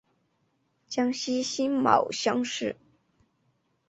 [0.87, 2.75] 江西辛卯乡试。